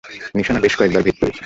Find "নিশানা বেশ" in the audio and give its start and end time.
0.35-0.73